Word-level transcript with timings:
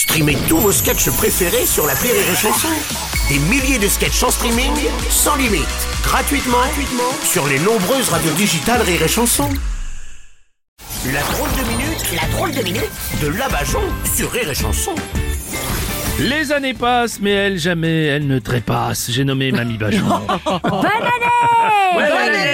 Streamez 0.00 0.38
tous 0.48 0.56
vos 0.56 0.72
sketchs 0.72 1.10
préférés 1.10 1.66
sur 1.66 1.86
la 1.86 1.92
Rire 1.92 2.14
et 2.14 2.34
Chanson. 2.34 2.68
Des 3.28 3.38
milliers 3.38 3.78
de 3.78 3.86
sketchs 3.86 4.22
en 4.22 4.30
streaming, 4.30 4.72
sans 5.10 5.36
limite, 5.36 5.66
gratuitement, 6.02 6.56
gratuitement 6.56 7.12
sur 7.22 7.46
les 7.46 7.58
nombreuses 7.58 8.08
radios 8.08 8.32
digitales 8.32 8.80
Rire 8.80 9.02
et 9.02 9.08
Chanson. 9.08 9.50
La 11.12 11.20
drôle 11.20 11.50
de 11.50 11.68
minute, 11.68 12.14
la 12.18 12.26
drôle 12.34 12.50
de 12.52 12.62
minute 12.62 12.90
de 13.20 13.28
Labajon 13.28 13.82
sur 14.16 14.32
Rire 14.32 14.48
et 14.48 14.54
Chanson. 14.54 14.94
Les 16.18 16.50
années 16.50 16.74
passent, 16.74 17.20
mais 17.20 17.32
elle 17.32 17.58
jamais, 17.58 18.04
elle 18.06 18.26
ne 18.26 18.38
trépasse. 18.38 19.10
J'ai 19.10 19.24
nommé 19.24 19.52
Mamie 19.52 19.76
Bajon. 19.76 20.00
Bonne 20.64 20.86
année 20.86 21.92
Bonne 21.94 22.04
année 22.04 22.49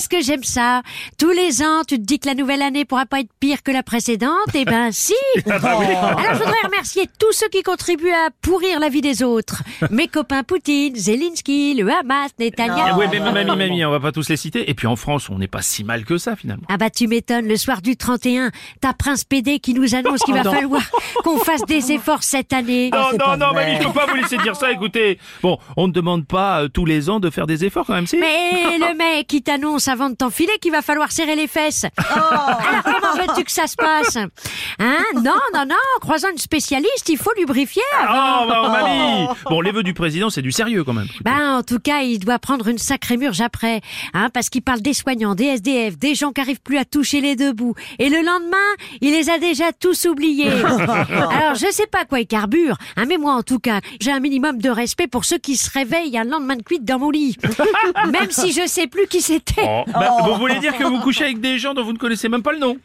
qu'est-ce 0.00 0.08
que 0.08 0.22
j'aime 0.22 0.44
ça? 0.44 0.80
Tous 1.18 1.30
les 1.30 1.62
ans, 1.62 1.82
tu 1.86 1.96
te 1.96 2.02
dis 2.02 2.18
que 2.18 2.26
la 2.26 2.34
nouvelle 2.34 2.62
année 2.62 2.86
pourra 2.86 3.04
pas 3.04 3.20
être 3.20 3.28
pire 3.38 3.62
que 3.62 3.70
la 3.70 3.82
précédente? 3.82 4.30
Eh 4.54 4.64
ben 4.64 4.92
si 4.92 5.12
Ah 5.50 5.58
bah 5.58 5.72
Alors 5.72 6.34
je 6.34 6.38
voudrais 6.38 6.62
remercier 6.64 7.06
tous 7.18 7.32
ceux 7.32 7.48
qui 7.48 7.62
contribuent 7.62 8.10
à 8.10 8.30
pourrir 8.40 8.80
la 8.80 8.88
vie 8.88 9.02
des 9.02 9.22
autres. 9.22 9.62
Mes 9.90 10.08
copains 10.08 10.42
Poutine, 10.42 10.96
Zelensky, 10.96 11.74
le 11.74 11.90
Hamas, 11.90 12.30
Netanyahu... 12.38 12.98
Oui, 12.98 13.06
mais 13.10 13.20
mamie, 13.20 13.44
mamie, 13.44 13.84
on 13.84 13.90
va 13.90 14.00
pas 14.00 14.10
tous 14.10 14.30
les 14.30 14.38
citer. 14.38 14.70
Et 14.70 14.74
puis 14.74 14.86
en 14.86 14.96
France, 14.96 15.28
on 15.28 15.36
n'est 15.36 15.48
pas 15.48 15.60
si 15.60 15.84
mal 15.84 16.06
que 16.06 16.16
ça 16.16 16.34
finalement. 16.34 16.64
Ah 16.70 16.78
bah 16.78 16.88
tu 16.88 17.06
m'étonnes, 17.06 17.46
le 17.46 17.58
soir 17.58 17.82
du 17.82 17.98
31, 17.98 18.52
t'as 18.80 18.94
Prince 18.94 19.24
PD 19.24 19.58
qui 19.58 19.74
nous 19.74 19.94
annonce 19.94 20.20
qu'il 20.20 20.34
va 20.34 20.44
falloir 20.50 20.82
qu'on 21.24 21.36
fasse 21.36 21.66
des 21.66 21.92
efforts 21.92 22.22
cette 22.22 22.54
année. 22.54 22.90
Non, 22.90 23.18
non, 23.18 23.36
non, 23.36 23.52
mamie, 23.52 23.76
je 23.78 23.86
peux 23.86 23.92
pas 23.92 24.06
vous 24.06 24.16
laisser 24.16 24.38
dire 24.38 24.56
ça. 24.56 24.72
Écoutez, 24.72 25.18
bon, 25.42 25.58
on 25.76 25.88
ne 25.88 25.92
demande 25.92 26.26
pas 26.26 26.62
euh, 26.62 26.68
tous 26.68 26.86
les 26.86 27.10
ans 27.10 27.20
de 27.20 27.28
faire 27.28 27.46
des 27.46 27.66
efforts 27.66 27.84
quand 27.84 27.94
même, 27.94 28.06
si 28.06 28.16
Mais 28.16 28.78
le 28.78 28.96
mec 28.96 29.26
qui 29.26 29.42
t'annonce 29.42 29.89
avant 29.90 30.10
de 30.10 30.14
t'enfiler 30.14 30.52
qu'il 30.60 30.72
va 30.72 30.82
falloir 30.82 31.12
serrer 31.12 31.36
les 31.36 31.46
fesses. 31.46 31.84
Alors 31.98 32.82
comment 32.84 33.26
veux-tu 33.26 33.44
que 33.44 33.52
ça 33.52 33.66
se 33.66 33.76
passe? 33.76 34.16
Hein? 34.16 35.04
Non, 35.14 35.40
non, 35.54 35.66
non. 35.66 35.76
Croisant 36.00 36.28
une 36.30 36.38
spécialiste, 36.38 37.08
il 37.08 37.18
faut 37.18 37.32
lubrifier. 37.36 37.82
Oh, 38.02 38.46
bah, 38.48 38.68
mamie 38.68 39.28
Bon, 39.44 39.60
les 39.60 39.72
vœux 39.72 39.82
du 39.82 39.94
président, 39.94 40.30
c'est 40.30 40.42
du 40.42 40.52
sérieux 40.52 40.84
quand 40.84 40.92
même. 40.92 41.08
Ben, 41.24 41.58
en 41.58 41.62
tout 41.62 41.78
cas, 41.78 42.00
il 42.00 42.18
doit 42.18 42.38
prendre 42.38 42.68
une 42.68 42.78
sacrée 42.78 43.16
murge 43.16 43.40
après, 43.40 43.80
hein, 44.14 44.30
parce 44.32 44.48
qu'il 44.48 44.62
parle 44.62 44.80
des 44.80 44.94
soignants, 44.94 45.34
des 45.34 45.44
SDF, 45.44 45.98
des 45.98 46.14
gens 46.14 46.32
qui 46.32 46.40
arrivent 46.40 46.60
plus 46.62 46.78
à 46.78 46.84
toucher 46.84 47.20
les 47.20 47.36
deux 47.36 47.52
bouts. 47.52 47.74
Et 47.98 48.08
le 48.08 48.22
lendemain, 48.22 48.56
il 49.00 49.12
les 49.12 49.28
a 49.30 49.38
déjà 49.38 49.72
tous 49.72 50.06
oubliés. 50.06 50.50
Alors, 50.50 51.54
je 51.54 51.70
sais 51.70 51.86
pas 51.86 52.04
quoi 52.04 52.20
il 52.20 52.26
carbure, 52.26 52.76
hein, 52.96 53.04
mais 53.06 53.18
moi, 53.18 53.34
en 53.34 53.42
tout 53.42 53.58
cas, 53.58 53.80
j'ai 54.00 54.12
un 54.12 54.20
minimum 54.20 54.58
de 54.58 54.70
respect 54.70 55.06
pour 55.06 55.24
ceux 55.24 55.38
qui 55.38 55.56
se 55.56 55.70
réveillent 55.70 56.16
un 56.16 56.24
lendemain 56.24 56.56
de 56.56 56.62
cuite 56.62 56.84
dans 56.84 56.98
mon 56.98 57.10
lit. 57.10 57.36
Même 58.12 58.30
si 58.30 58.52
je 58.52 58.66
sais 58.66 58.86
plus 58.86 59.06
qui 59.06 59.20
c'était. 59.20 59.62
Oh, 59.66 59.79
bah, 59.86 60.16
vous 60.24 60.34
voulez 60.36 60.58
dire 60.58 60.76
que 60.76 60.84
vous 60.84 61.00
couchez 61.00 61.24
avec 61.24 61.40
des 61.40 61.58
gens 61.58 61.74
dont 61.74 61.84
vous 61.84 61.92
ne 61.92 61.98
connaissez 61.98 62.28
même 62.28 62.42
pas 62.42 62.52
le 62.52 62.58
nom 62.58 62.76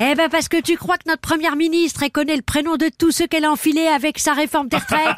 Eh 0.00 0.14
ben, 0.14 0.28
parce 0.28 0.48
que 0.48 0.60
tu 0.60 0.76
crois 0.76 0.96
que 0.96 1.08
notre 1.08 1.20
première 1.20 1.56
ministre, 1.56 2.02
elle 2.02 2.10
connaît 2.10 2.36
le 2.36 2.42
prénom 2.42 2.76
de 2.76 2.90
tous 2.96 3.10
ceux 3.10 3.26
qu'elle 3.26 3.44
a 3.44 3.50
enfilés 3.50 3.86
avec 3.86 4.18
sa 4.18 4.32
réforme 4.32 4.68
des 4.68 4.76
retraites. 4.76 5.00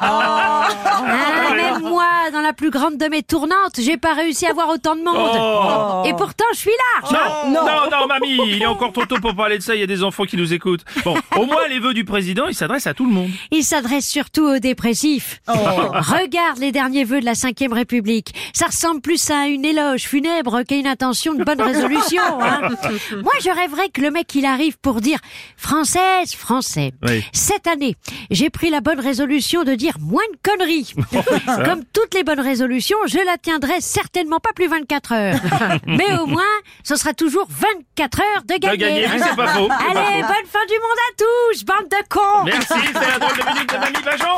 Hein, 1.07 1.55
même 1.55 1.81
moi, 1.81 2.05
dans 2.31 2.41
la 2.41 2.53
plus 2.53 2.69
grande 2.69 2.97
de 2.97 3.05
mes 3.05 3.23
tournantes, 3.23 3.79
j'ai 3.79 3.97
pas 3.97 4.13
réussi 4.13 4.45
à 4.45 4.53
voir 4.53 4.69
autant 4.69 4.95
de 4.95 5.01
monde. 5.01 5.15
Oh. 5.17 6.03
Et 6.05 6.13
pourtant, 6.13 6.45
je 6.53 6.57
suis 6.57 6.71
large. 7.01 7.13
Non, 7.13 7.51
non, 7.51 7.89
non, 7.91 8.07
mamie, 8.07 8.37
il 8.47 8.61
est 8.61 8.65
encore 8.65 8.91
trop 8.91 9.05
tôt 9.05 9.17
pour 9.19 9.35
parler 9.35 9.57
de 9.57 9.63
ça, 9.63 9.75
il 9.75 9.79
y 9.79 9.83
a 9.83 9.87
des 9.87 10.03
enfants 10.03 10.25
qui 10.25 10.37
nous 10.37 10.53
écoutent. 10.53 10.83
Bon, 11.03 11.15
au 11.35 11.45
moins 11.45 11.67
les 11.69 11.79
vœux 11.79 11.93
du 11.93 12.05
président, 12.05 12.47
ils 12.47 12.55
s'adressent 12.55 12.87
à 12.87 12.93
tout 12.93 13.05
le 13.05 13.11
monde. 13.11 13.29
Il 13.51 13.63
s'adresse 13.63 14.07
surtout 14.07 14.45
aux 14.45 14.59
dépressifs. 14.59 15.41
Regarde 15.47 16.59
les 16.59 16.71
derniers 16.71 17.03
vœux 17.03 17.19
de 17.19 17.25
la 17.25 17.33
Ve 17.33 17.73
République. 17.73 18.33
Ça 18.53 18.67
ressemble 18.67 19.01
plus 19.01 19.29
à 19.29 19.47
une 19.47 19.65
éloge 19.65 20.03
funèbre 20.03 20.63
qu'à 20.63 20.75
une 20.75 20.87
intention 20.87 21.16
de 21.35 21.43
bonne 21.43 21.61
résolution. 21.61 22.21
hein. 22.41 22.69
Moi, 23.23 23.33
je 23.41 23.49
rêverais 23.49 23.89
que 23.89 24.01
le 24.01 24.11
mec, 24.11 24.33
il 24.35 24.45
arrive 24.45 24.77
pour 24.79 25.01
dire 25.01 25.19
Française, 25.57 26.33
Français. 26.35 26.93
Oui. 27.07 27.23
Cette 27.33 27.67
année, 27.67 27.95
j'ai 28.31 28.49
pris 28.49 28.69
la 28.69 28.81
bonne 28.81 28.99
résolution 28.99 29.63
de 29.63 29.75
dire 29.75 29.95
moins 29.99 30.23
de 30.33 30.37
conneries. 30.49 30.93
Comme 31.65 31.83
toutes 31.93 32.13
les 32.13 32.23
bonnes 32.23 32.39
résolutions, 32.39 32.97
je 33.07 33.17
la 33.25 33.37
tiendrai 33.37 33.81
certainement 33.81 34.39
pas 34.39 34.53
plus 34.55 34.67
24 34.67 35.11
heures. 35.13 35.39
Mais 35.87 36.17
au 36.19 36.25
moins, 36.25 36.43
ce 36.83 36.95
sera 36.95 37.13
toujours 37.13 37.47
24 37.49 38.19
heures 38.21 38.43
de 38.43 38.53
De 38.53 38.59
gagner. 38.59 38.77
gagner, 38.77 39.07
oui, 39.13 39.19
c'est 39.21 39.35
pas 39.35 39.47
faux. 39.47 39.67
c'est 39.69 39.93
pas 39.93 39.99
Allez, 39.99 40.21
faux. 40.21 40.27
bonne 40.27 40.47
fin 40.47 40.65
du 40.67 40.73
monde 40.73 40.99
à 41.09 41.11
tous, 41.17 41.65
bande 41.65 41.89
de 41.89 42.07
cons 42.09 42.43
Merci, 42.45 42.87
c'est 42.93 43.07
la 43.11 43.19
drôle 43.19 43.37
de 43.37 43.53
minute 43.53 43.69
de 43.73 43.77
Mamie 43.77 44.03
Bajon 44.05 44.36